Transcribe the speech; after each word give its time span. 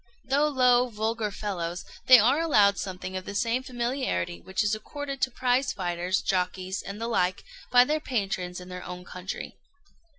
Though 0.25 0.47
low, 0.47 0.87
vulgar 0.89 1.29
fellows, 1.29 1.85
they 2.07 2.17
are 2.17 2.39
allowed 2.39 2.79
something 2.79 3.15
of 3.15 3.25
the 3.25 3.35
same 3.35 3.61
familiarity 3.61 4.41
which 4.41 4.63
is 4.63 4.73
accorded 4.73 5.21
to 5.21 5.29
prize 5.29 5.73
fighters, 5.73 6.23
jockeys, 6.23 6.81
and 6.81 6.99
the 6.99 7.07
like, 7.07 7.43
by 7.69 7.83
their 7.83 7.99
patrons 7.99 8.59
in 8.59 8.71
our 8.71 8.81
own 8.81 9.05
country. 9.05 9.57